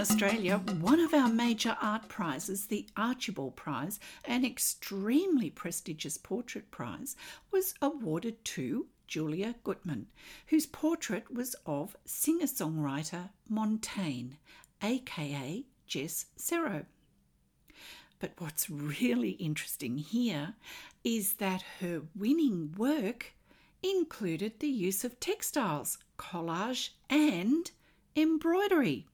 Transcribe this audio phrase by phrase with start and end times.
[0.00, 7.16] Australia, one of our major art prizes, the Archibald Prize, an extremely prestigious portrait prize,
[7.50, 10.06] was awarded to Julia Gutman,
[10.46, 14.36] whose portrait was of singer songwriter Montaigne,
[14.82, 16.86] aka Jess Cerro.
[18.20, 20.54] But what's really interesting here
[21.04, 23.34] is that her winning work
[23.82, 27.70] included the use of textiles, collage, and
[28.16, 29.06] embroidery.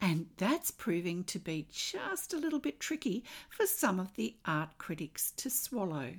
[0.00, 4.76] And that's proving to be just a little bit tricky for some of the art
[4.78, 6.14] critics to swallow.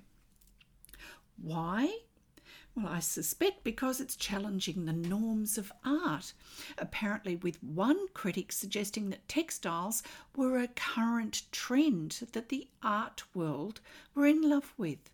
[1.42, 2.00] Why?
[2.76, 6.34] Well, I suspect because it's challenging the norms of art.
[6.78, 10.02] Apparently, with one critic suggesting that textiles
[10.36, 13.80] were a current trend that the art world
[14.16, 15.12] were in love with.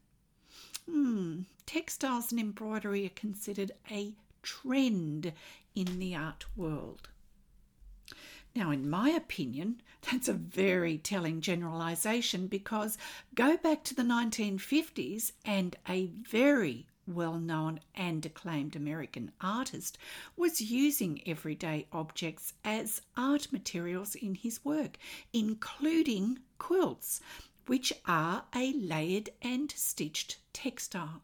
[0.85, 5.33] Hmm, textiles and embroidery are considered a trend
[5.75, 7.09] in the art world.
[8.55, 12.97] Now, in my opinion, that's a very telling generalisation because
[13.35, 19.97] go back to the 1950s and a very well known and acclaimed American artist
[20.37, 24.97] was using everyday objects as art materials in his work,
[25.33, 27.19] including quilts,
[27.65, 31.21] which are a layered and stitched textile.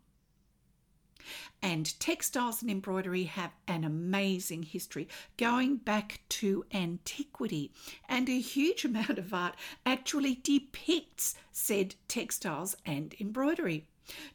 [1.61, 7.71] And textiles and embroidery have an amazing history going back to antiquity,
[8.07, 13.87] and a huge amount of art actually depicts said textiles and embroidery.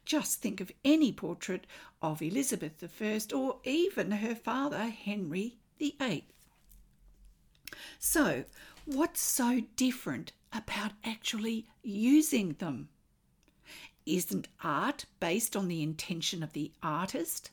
[0.04, 1.66] Just think of any portrait
[2.02, 6.24] of Elizabeth I or even her father Henry VIII.
[7.98, 8.44] So,
[8.84, 12.88] what's so different about actually using them?
[14.10, 17.52] Isn't art based on the intention of the artist?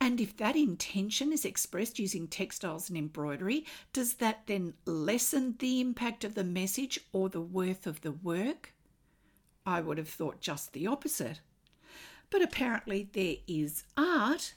[0.00, 5.80] And if that intention is expressed using textiles and embroidery, does that then lessen the
[5.80, 8.74] impact of the message or the worth of the work?
[9.64, 11.40] I would have thought just the opposite.
[12.30, 14.54] But apparently, there is art,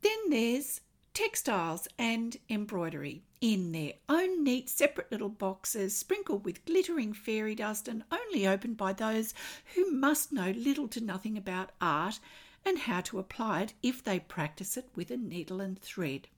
[0.00, 0.80] then there's
[1.18, 7.88] textiles and embroidery in their own neat separate little boxes sprinkled with glittering fairy dust
[7.88, 9.34] and only opened by those
[9.74, 12.20] who must know little to nothing about art
[12.64, 16.28] and how to apply it if they practice it with a needle and thread.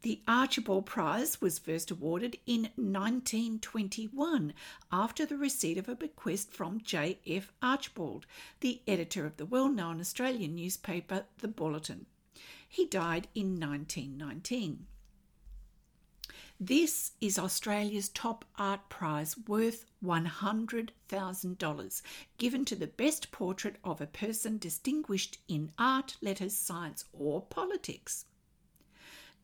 [0.00, 4.54] The Archibald Prize was first awarded in 1921
[4.90, 7.18] after the receipt of a bequest from J.
[7.26, 7.52] F.
[7.60, 8.24] Archibald,
[8.60, 12.06] the editor of the well known Australian newspaper The Bulletin.
[12.72, 14.86] He died in 1919.
[16.60, 22.02] This is Australia's top art prize worth $100,000,
[22.38, 28.24] given to the best portrait of a person distinguished in art, letters, science, or politics.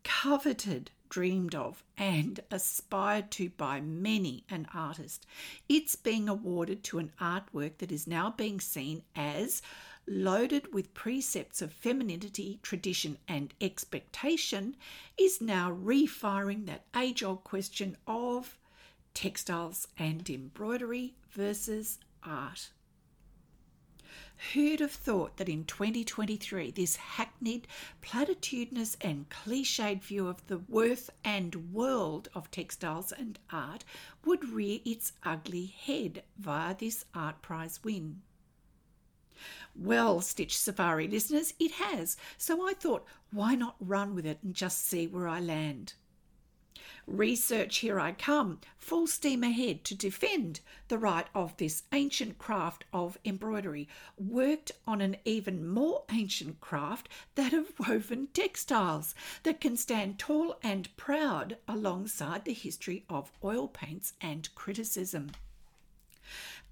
[0.05, 5.27] Coveted, dreamed of, and aspired to by many an artist,
[5.69, 9.63] it's being awarded to an artwork that is now being seen as
[10.09, 14.77] loaded with precepts of femininity, tradition, and expectation,
[15.19, 18.59] is now refiring that age old question of
[19.15, 22.71] textiles and embroidery versus art.
[24.53, 27.67] Who'd have thought that in 2023 this hackneyed,
[28.03, 33.83] platitudinous, and cliched view of the worth and world of textiles and art
[34.27, 38.21] would rear its ugly head via this art prize win?
[39.79, 42.17] Well, Stitch Safari listeners, it has.
[42.39, 45.93] So I thought, why not run with it and just see where I land?
[47.07, 52.85] Research here I come, full steam ahead to defend the right of this ancient craft
[52.93, 53.87] of embroidery,
[54.19, 60.59] worked on an even more ancient craft, that of woven textiles, that can stand tall
[60.63, 65.31] and proud alongside the history of oil paints and criticism.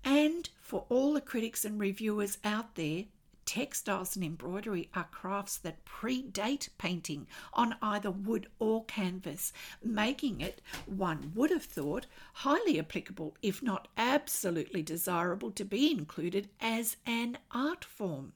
[0.05, 3.05] And for all the critics and reviewers out there,
[3.47, 9.53] textiles and embroidery are crafts that predate painting on either wood or canvas,
[9.83, 16.49] making it, one would have thought, highly applicable, if not absolutely desirable, to be included
[16.61, 18.35] as an art form.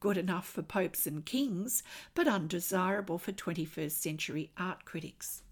[0.00, 1.84] Good enough for popes and kings,
[2.14, 5.43] but undesirable for 21st century art critics.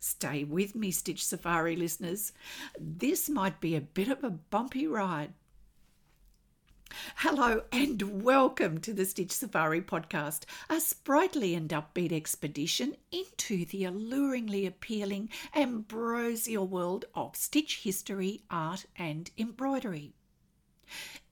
[0.00, 2.32] Stay with me, Stitch Safari listeners.
[2.78, 5.32] This might be a bit of a bumpy ride.
[7.16, 13.84] Hello and welcome to the Stitch Safari podcast, a sprightly and upbeat expedition into the
[13.84, 20.14] alluringly appealing ambrosial world of Stitch history, art, and embroidery.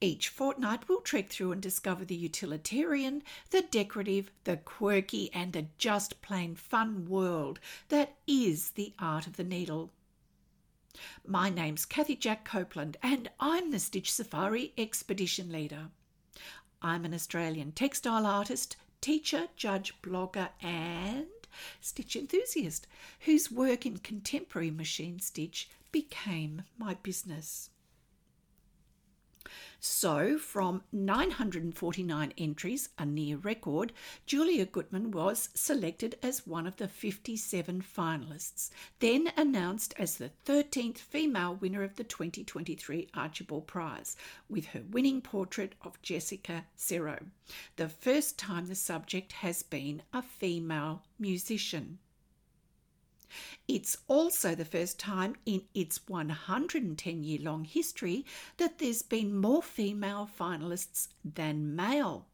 [0.01, 5.67] Each fortnight, we'll trek through and discover the utilitarian, the decorative, the quirky, and the
[5.77, 7.59] just plain fun world
[7.89, 9.91] that is the art of the needle.
[11.25, 15.89] My name's Kathy Jack Copeland, and I'm the Stitch Safari Expedition Leader.
[16.81, 21.27] I'm an Australian textile artist, teacher, judge, blogger, and
[21.79, 22.87] stitch enthusiast
[23.21, 27.69] whose work in contemporary machine stitch became my business.
[29.79, 33.93] So, from 949 entries, a near record,
[34.25, 40.97] Julia Gutman was selected as one of the 57 finalists, then announced as the 13th
[40.97, 44.17] female winner of the 2023 Archibald Prize,
[44.49, 47.19] with her winning portrait of Jessica Cerro,
[47.75, 51.99] the first time the subject has been a female musician.
[53.67, 58.25] It's also the first time in its 110 year long history
[58.57, 62.27] that there's been more female finalists than male.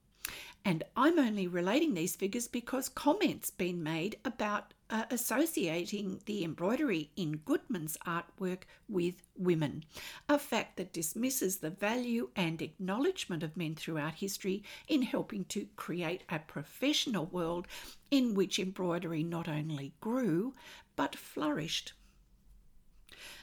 [0.63, 7.09] And I'm only relating these figures because comments been made about uh, associating the embroidery
[7.15, 9.85] in Gutman's artwork with women,
[10.29, 15.67] a fact that dismisses the value and acknowledgement of men throughout history in helping to
[15.77, 17.67] create a professional world
[18.11, 20.53] in which embroidery not only grew
[20.95, 21.93] but flourished.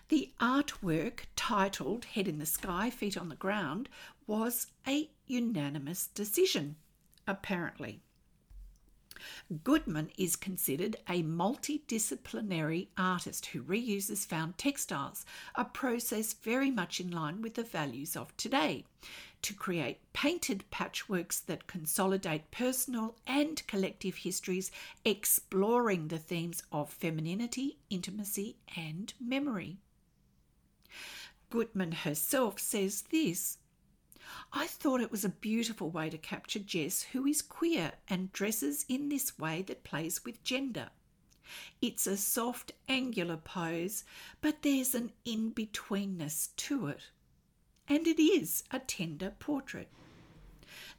[0.09, 3.89] The artwork, titled Head in the Sky, Feet on the Ground,
[4.27, 6.77] was a unanimous decision,
[7.27, 8.01] apparently.
[9.65, 17.11] Gutman is considered a multidisciplinary artist who reuses found textiles, a process very much in
[17.11, 18.85] line with the values of today,
[19.43, 24.71] to create painted patchworks that consolidate personal and collective histories,
[25.05, 29.79] exploring the themes of femininity, intimacy, and memory.
[31.51, 33.59] Gutman herself says this
[34.53, 38.85] I thought it was a beautiful way to capture Jess, who is queer and dresses
[38.89, 40.91] in this way that plays with gender.
[41.81, 44.05] It's a soft, angular pose,
[44.41, 47.11] but there's an in betweenness to it.
[47.89, 49.89] And it is a tender portrait.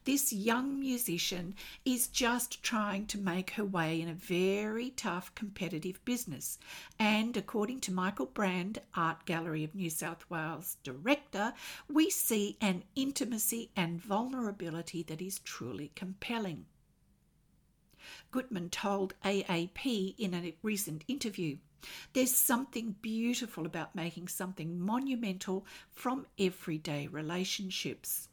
[0.06, 1.56] This young musician
[1.86, 6.57] is just trying to make her way in a very tough competitive business.
[6.97, 11.53] And according to Michael Brand, Art Gallery of New South Wales director,
[11.88, 16.65] we see an intimacy and vulnerability that is truly compelling.
[18.31, 21.57] Gutman told AAP in a recent interview
[22.14, 28.30] there's something beautiful about making something monumental from everyday relationships.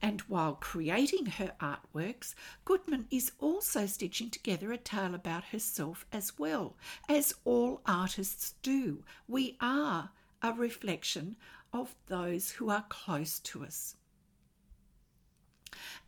[0.00, 2.34] And while creating her artworks,
[2.64, 6.76] Gutman is also stitching together a tale about herself as well,
[7.08, 9.04] as all artists do.
[9.28, 10.10] We are
[10.42, 11.36] a reflection
[11.72, 13.94] of those who are close to us.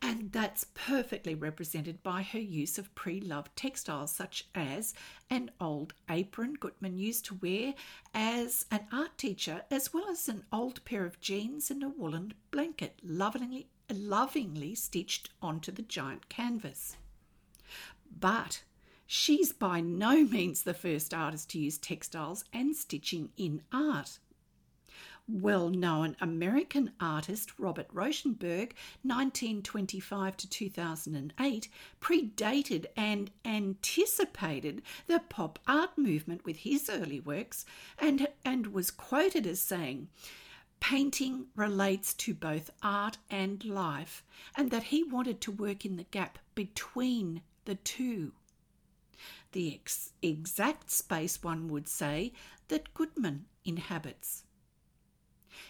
[0.01, 4.93] And that's perfectly represented by her use of pre loved textiles, such as
[5.29, 7.73] an old apron Gutman used to wear
[8.13, 12.33] as an art teacher, as well as an old pair of jeans and a woolen
[12.51, 16.97] blanket, lovingly lovingly stitched onto the giant canvas.
[18.19, 18.63] But
[19.05, 24.19] she's by no means the first artist to use textiles and stitching in art.
[25.27, 31.67] Well known American artist Robert Rauschenberg, 1925 to 2008,
[31.99, 37.65] predated and anticipated the pop art movement with his early works
[37.97, 40.09] and, and was quoted as saying,
[40.79, 44.23] painting relates to both art and life,
[44.55, 48.31] and that he wanted to work in the gap between the two.
[49.53, 52.33] The ex- exact space, one would say,
[52.67, 54.44] that Gutman inhabits.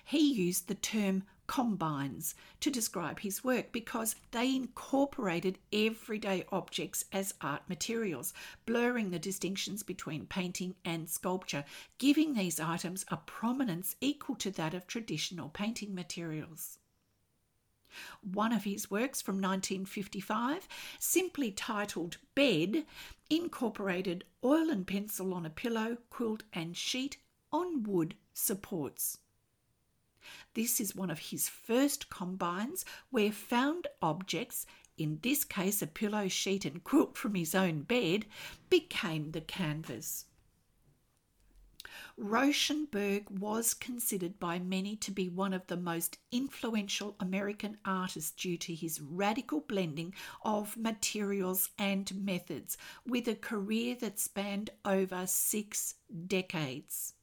[0.04, 7.34] He used the term combines to describe his work because they incorporated everyday objects as
[7.42, 8.34] art materials,
[8.66, 11.66] blurring the distinctions between painting and sculpture,
[11.98, 16.80] giving these items a prominence equal to that of traditional painting materials.
[18.34, 20.68] One of his works from 1955,
[21.00, 22.86] simply titled Bed,
[23.30, 27.18] incorporated oil and pencil on a pillow, quilt, and sheet
[27.54, 29.20] on wood supports.
[30.54, 34.66] This is one of his first combines where found objects,
[34.98, 38.26] in this case a pillow sheet and quilt from his own bed,
[38.70, 40.26] became the canvas.
[42.18, 48.58] Rauschenberg was considered by many to be one of the most influential American artists due
[48.58, 55.96] to his radical blending of materials and methods, with a career that spanned over six
[56.28, 57.15] decades.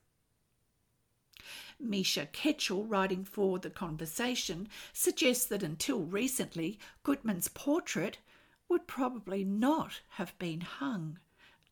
[1.83, 8.19] Misha Ketchell, writing for The Conversation, suggests that until recently, Gutman's portrait
[8.69, 11.19] would probably not have been hung,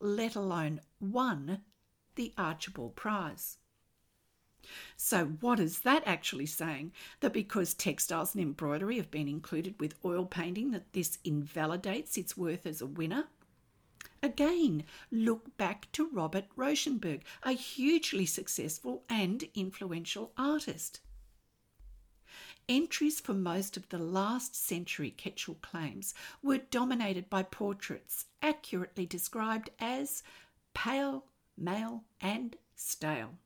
[0.01, 1.63] let alone won
[2.17, 3.59] the Archibald Prize.
[4.97, 6.93] So, what is that actually saying?
[7.21, 12.37] That because textiles and embroidery have been included with oil painting, that this invalidates its
[12.37, 13.29] worth as a winner?
[14.23, 21.01] Again, look back to Robert Rauschenberg, a hugely successful and influential artist.
[22.69, 29.71] Entries for most of the last century Ketchell claims were dominated by portraits accurately described
[29.81, 30.23] as
[30.75, 31.25] pale,
[31.57, 33.39] male, and stale.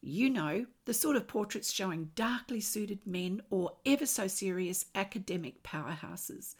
[0.00, 5.62] You know, the sort of portraits showing darkly suited men or ever so serious academic
[5.62, 6.56] powerhouses,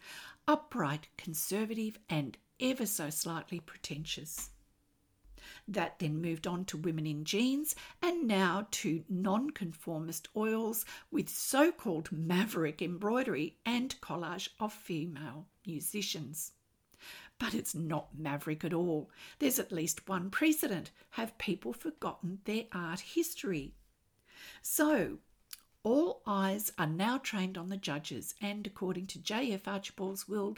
[0.47, 4.51] upright, conservative, and ever so slightly pretentious.
[5.67, 11.73] That then moved on to women in jeans and now to nonconformist oils with so
[11.73, 16.53] called maverick embroidery and collage of female musicians.
[17.39, 19.11] But it's not maverick at all.
[19.39, 20.91] There's at least one precedent.
[21.11, 23.75] Have people forgotten their art history?
[24.63, 25.19] So,
[25.83, 29.67] all eyes are now trained on the judges, and according to J.F.
[29.67, 30.57] Archibald's will,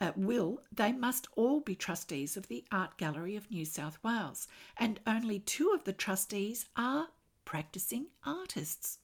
[0.00, 4.46] uh, will, they must all be trustees of the Art Gallery of New South Wales,
[4.76, 7.08] and only two of the trustees are
[7.44, 8.98] practicing artists.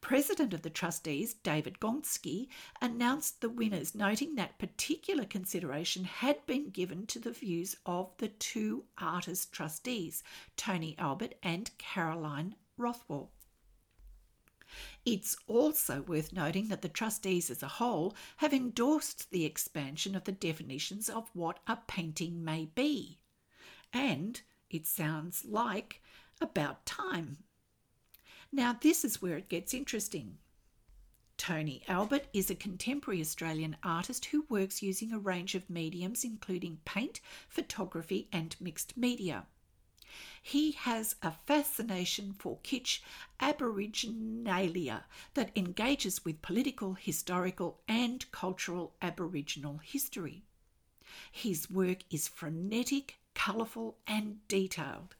[0.00, 2.48] President of the trustees, David Gonski,
[2.80, 8.28] announced the winners, noting that particular consideration had been given to the views of the
[8.28, 10.22] two artist trustees,
[10.56, 13.32] Tony Albert and Caroline Rothwell.
[15.04, 20.24] It's also worth noting that the trustees as a whole have endorsed the expansion of
[20.24, 23.18] the definitions of what a painting may be.
[23.92, 24.40] And
[24.70, 26.02] it sounds like
[26.40, 27.38] about time.
[28.52, 30.38] Now, this is where it gets interesting.
[31.36, 36.78] Tony Albert is a contemporary Australian artist who works using a range of mediums, including
[36.84, 39.46] paint, photography, and mixed media.
[40.42, 43.00] He has a fascination for kitsch
[43.40, 45.04] aboriginalia
[45.34, 50.44] that engages with political, historical, and cultural Aboriginal history.
[51.30, 55.16] His work is frenetic, colourful, and detailed.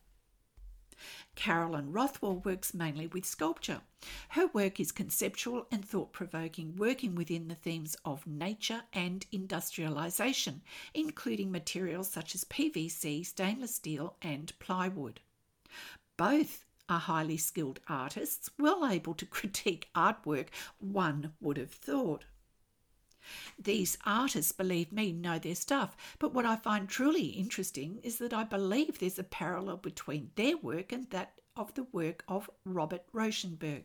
[1.34, 3.82] Caroline Rothwell works mainly with sculpture.
[4.30, 10.60] Her work is conceptual and thought provoking, working within the themes of nature and industrialisation,
[10.94, 15.20] including materials such as PVC, stainless steel, and plywood.
[16.16, 20.48] Both are highly skilled artists, well able to critique artwork,
[20.78, 22.24] one would have thought.
[23.58, 28.32] These artists, believe me, know their stuff, but what I find truly interesting is that
[28.32, 33.02] I believe there's a parallel between their work and that of the work of Robert
[33.12, 33.84] Rauschenberg.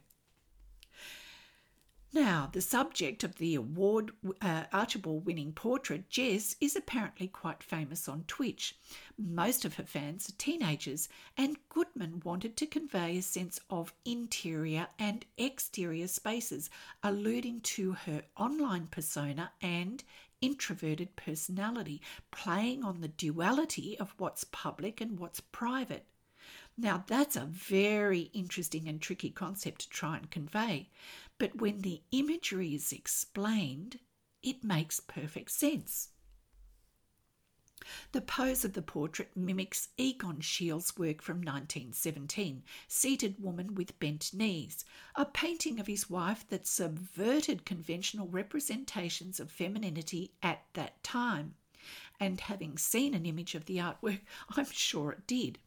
[2.13, 8.10] Now, the subject of the award uh, Archibald winning portrait, Jess, is apparently quite famous
[8.10, 8.75] on Twitch.
[9.18, 14.88] Most of her fans are teenagers, and Gutman wanted to convey a sense of interior
[15.00, 16.70] and exterior spaces,
[17.01, 20.03] alluding to her online persona and
[20.41, 26.06] introverted personality, playing on the duality of what's public and what's private.
[26.78, 30.90] Now, that's a very interesting and tricky concept to try and convey,
[31.38, 34.00] but when the imagery is explained,
[34.42, 36.10] it makes perfect sense.
[38.12, 44.34] The pose of the portrait mimics Egon Schiele's work from 1917, Seated Woman with Bent
[44.34, 44.86] Knees,
[45.16, 51.56] a painting of his wife that subverted conventional representations of femininity at that time.
[52.20, 54.22] And having seen an image of the artwork,
[54.56, 55.58] I'm sure it did.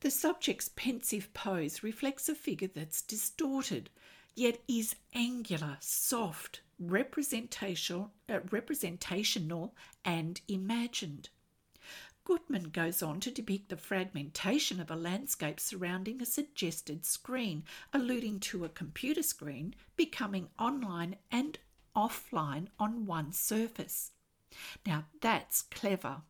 [0.00, 3.90] The subject's pensive pose reflects a figure that's distorted,
[4.34, 9.74] yet is angular, soft, representational, uh, representational
[10.04, 11.30] and imagined.
[12.24, 18.38] Gutman goes on to depict the fragmentation of a landscape surrounding a suggested screen, alluding
[18.40, 21.58] to a computer screen becoming online and
[21.96, 24.12] offline on one surface.
[24.86, 26.22] Now that's clever.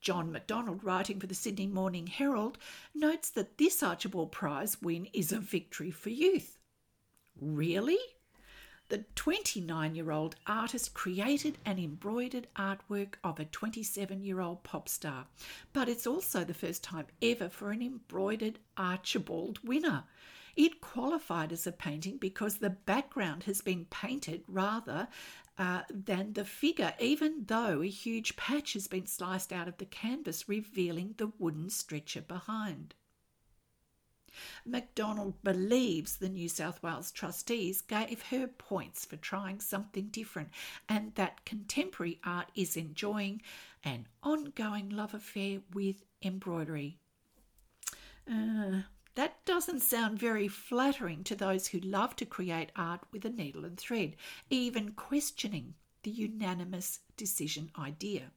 [0.00, 2.58] John McDonald, writing for the Sydney Morning Herald,
[2.94, 6.58] notes that this Archibald Prize win is a victory for youth.
[7.40, 7.98] Really?
[8.88, 14.86] The 29 year old artist created an embroidered artwork of a 27 year old pop
[14.88, 15.26] star,
[15.72, 20.04] but it's also the first time ever for an embroidered Archibald winner.
[20.56, 25.08] It qualified as a painting because the background has been painted rather
[25.58, 29.86] uh, than the figure, even though a huge patch has been sliced out of the
[29.86, 32.94] canvas, revealing the wooden stretcher behind.
[34.64, 40.48] McDonald believes the New South Wales trustees gave her points for trying something different
[40.88, 43.42] and that contemporary art is enjoying
[43.84, 46.98] an ongoing love affair with embroidery.
[48.30, 48.82] Uh,
[49.14, 53.64] that doesn't sound very flattering to those who love to create art with a needle
[53.64, 54.16] and thread,
[54.50, 58.32] even questioning the unanimous decision idea.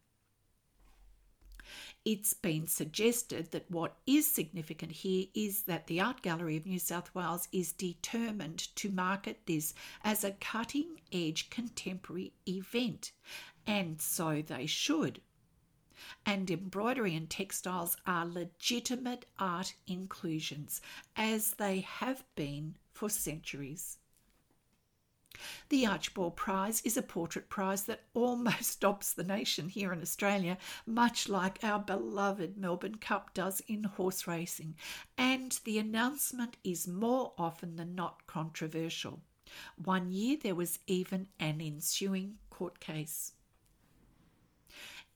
[2.04, 6.78] It's been suggested that what is significant here is that the Art Gallery of New
[6.78, 13.12] South Wales is determined to market this as a cutting edge contemporary event,
[13.66, 15.22] and so they should.
[16.26, 20.82] And embroidery and textiles are legitimate art inclusions,
[21.16, 23.98] as they have been for centuries.
[25.68, 30.58] The Archibald Prize is a portrait prize that almost stops the nation here in Australia,
[30.86, 34.76] much like our beloved Melbourne Cup does in horse racing,
[35.18, 39.22] and the announcement is more often than not controversial.
[39.78, 43.35] One year there was even an ensuing court case.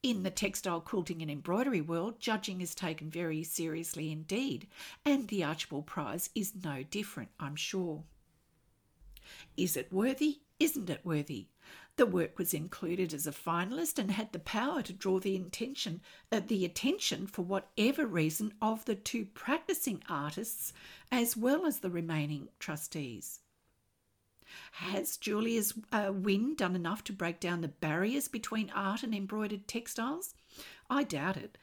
[0.02, 4.66] In the textile quilting and embroidery world, judging is taken very seriously indeed,
[5.04, 8.04] and the Archibald Prize is no different, I'm sure.
[9.58, 10.40] Is it worthy?
[10.58, 11.48] Isn't it worthy?
[11.98, 16.00] The work was included as a finalist and had the power to draw the intention,
[16.32, 20.72] uh, the attention for whatever reason of the two practicing artists
[21.12, 23.42] as well as the remaining trustees.
[24.74, 29.68] Has Julia's uh, win done enough to break down the barriers between art and embroidered
[29.68, 30.34] textiles?
[30.90, 31.58] I doubt it.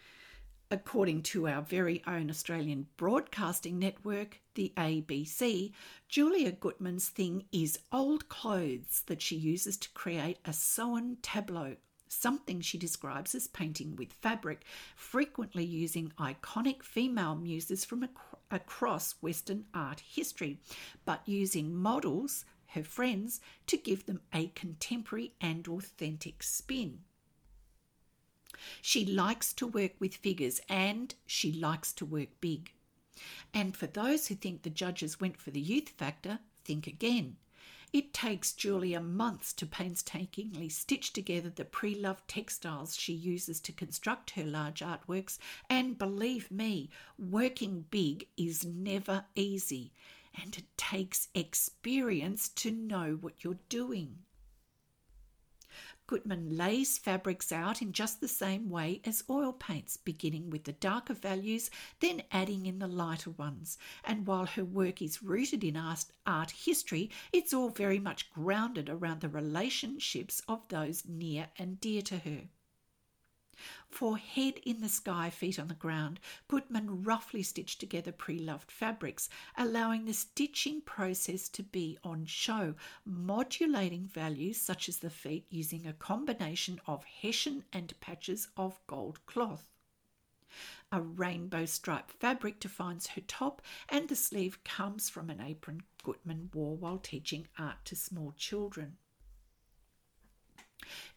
[0.68, 5.72] According to our very own Australian broadcasting network, the ABC,
[6.08, 11.76] Julia Gutman's thing is old clothes that she uses to create a sewn tableau,
[12.08, 14.64] something she describes as painting with fabric,
[14.96, 18.12] frequently using iconic female muses from ac-
[18.50, 20.58] across Western art history,
[21.04, 27.00] but using models, her friends, to give them a contemporary and authentic spin.
[28.80, 32.72] She likes to work with figures and she likes to work big.
[33.52, 37.36] And for those who think the judges went for the youth factor, think again.
[37.92, 43.72] It takes Julia months to painstakingly stitch together the pre loved textiles she uses to
[43.72, 45.38] construct her large artworks,
[45.70, 49.92] and believe me, working big is never easy,
[50.40, 54.18] and it takes experience to know what you're doing.
[56.08, 60.72] Gutman lays fabrics out in just the same way as oil paints, beginning with the
[60.72, 61.68] darker values,
[61.98, 63.76] then adding in the lighter ones.
[64.04, 69.20] And while her work is rooted in art history, it's all very much grounded around
[69.20, 72.42] the relationships of those near and dear to her.
[73.88, 78.70] For head in the sky, feet on the ground, Gutman roughly stitched together pre loved
[78.70, 85.46] fabrics, allowing the stitching process to be on show, modulating values such as the feet
[85.48, 89.70] using a combination of hessian and patches of gold cloth.
[90.92, 96.50] A rainbow striped fabric defines her top, and the sleeve comes from an apron Gutman
[96.54, 98.98] wore while teaching art to small children.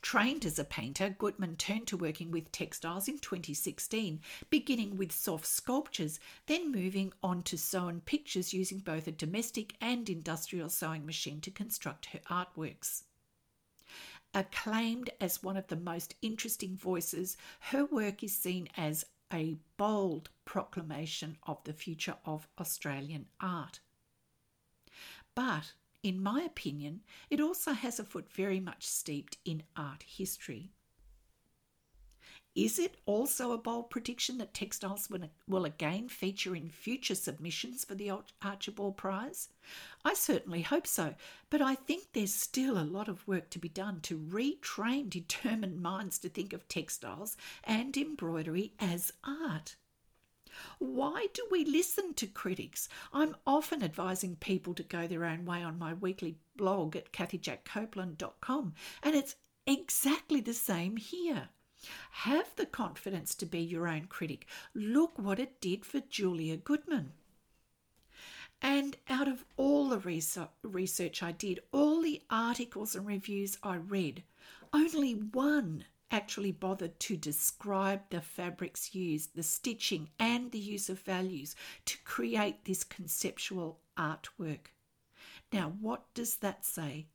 [0.01, 5.45] Trained as a painter, Gutman turned to working with textiles in 2016, beginning with soft
[5.45, 11.41] sculptures, then moving on to sewn pictures using both a domestic and industrial sewing machine
[11.41, 13.03] to construct her artworks.
[14.33, 20.29] Acclaimed as one of the most interesting voices, her work is seen as a bold
[20.45, 23.79] proclamation of the future of Australian art.
[25.35, 30.71] But in my opinion, it also has a foot very much steeped in art history.
[32.55, 35.09] Is it also a bold prediction that textiles
[35.47, 39.49] will again feature in future submissions for the Archibald Prize?
[40.03, 41.15] I certainly hope so,
[41.49, 45.81] but I think there's still a lot of work to be done to retrain determined
[45.81, 49.75] minds to think of textiles and embroidery as art.
[50.79, 52.89] Why do we listen to critics?
[53.13, 58.73] I'm often advising people to go their own way on my weekly blog at kathyjackcopeland.com,
[59.03, 61.49] and it's exactly the same here.
[62.11, 64.45] Have the confidence to be your own critic.
[64.73, 67.13] Look what it did for Julia Gutman.
[68.61, 69.99] And out of all the
[70.63, 74.23] research I did, all the articles and reviews I read,
[74.73, 80.99] only one actually bothered to describe the fabrics used, the stitching, and the use of
[80.99, 84.71] values to create this conceptual artwork.
[85.51, 87.07] Now, what does that say?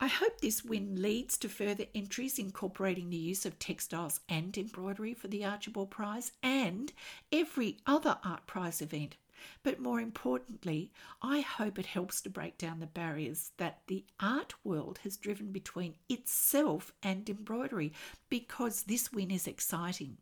[0.00, 5.14] I hope this win leads to further entries incorporating the use of textiles and embroidery
[5.14, 6.92] for the Archibald Prize and
[7.30, 9.16] every other Art Prize event
[9.62, 14.54] But more importantly, I hope it helps to break down the barriers that the art
[14.64, 17.92] world has driven between itself and embroidery
[18.28, 20.18] because this win is exciting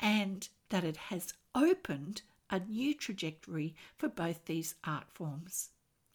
[0.00, 5.70] and that it has opened a new trajectory for both these art forms.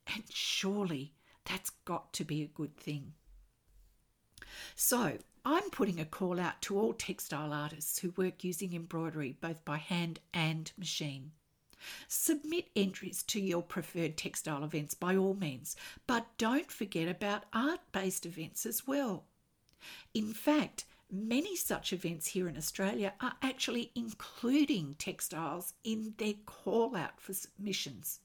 [0.08, 1.14] And surely
[1.46, 3.14] that's got to be a good thing.
[4.76, 9.64] So, I'm putting a call out to all textile artists who work using embroidery both
[9.64, 11.32] by hand and machine.
[12.08, 15.76] Submit entries to your preferred textile events by all means,
[16.08, 19.26] but don't forget about art based events as well.
[20.14, 26.96] In fact, many such events here in Australia are actually including textiles in their call
[26.96, 28.20] out for submissions.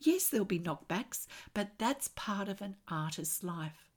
[0.00, 3.90] Yes, there'll be knockbacks, but that's part of an artist's life.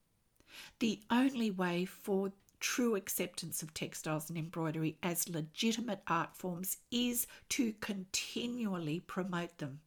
[0.79, 7.27] The only way for true acceptance of textiles and embroidery as legitimate art forms is
[7.49, 9.81] to continually promote them.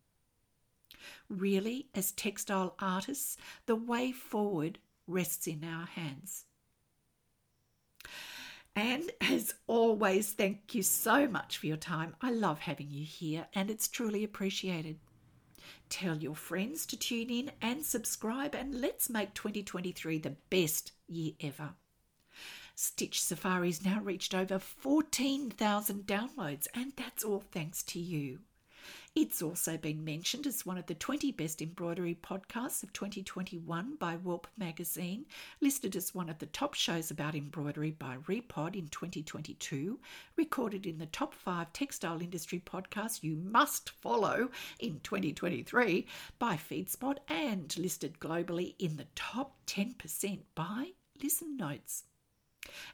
[1.31, 6.45] Really, as textile artists, the way forward rests in our hands.
[8.77, 12.17] And as always, thank you so much for your time.
[12.21, 14.99] I love having you here, and it's truly appreciated.
[15.89, 21.35] Tell your friends to tune in and subscribe, and let's make 2023 the best year
[21.41, 21.75] ever.
[22.77, 28.41] Stitch Safari's now reached over 14,000 downloads, and that's all thanks to you.
[29.15, 34.17] It's also been mentioned as one of the 20 best embroidery podcasts of 2021 by
[34.17, 35.25] Warp magazine,
[35.61, 40.01] listed as one of the top shows about embroidery by Repod in 2022,
[40.37, 46.07] recorded in the top 5 textile industry podcasts you must follow in 2023
[46.41, 50.91] by FeedSpot and listed globally in the top 10% by
[51.23, 52.03] Listen Notes.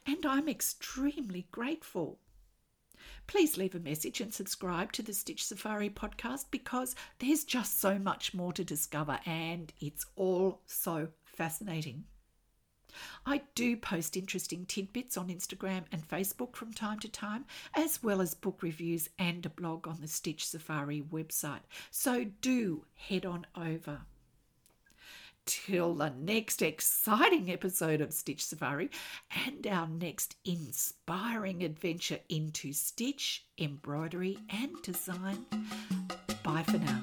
[0.06, 2.18] And I'm extremely grateful
[3.26, 7.98] please leave a message and subscribe to the Stitch Safari podcast because there's just so
[7.98, 12.04] much more to discover and it's all so fascinating.
[13.24, 18.20] I do post interesting tidbits on Instagram and Facebook from time to time, as well
[18.20, 21.60] as book reviews and a blog on the Stitch Safari website.
[21.92, 24.00] So do head on over
[25.50, 28.88] till the next exciting episode of Stitch Safari
[29.46, 35.44] and our next inspiring adventure into stitch, embroidery, and design.
[36.44, 37.02] Bye for now.